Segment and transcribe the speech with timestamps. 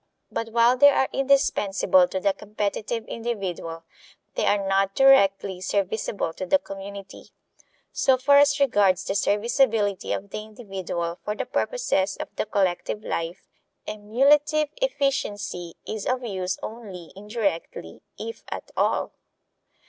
[0.31, 3.83] But while they are indispensable to the competitive individual,
[4.33, 7.25] they are not directly serviceable to the community.
[7.93, 13.03] So far as regards the serviceability of the individual for the purposes of the collective
[13.03, 13.47] life,
[13.85, 19.11] emulative efficiency is of use only indirectly if at all.